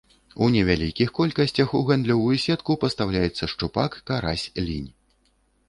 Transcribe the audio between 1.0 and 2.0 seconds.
колькасцях у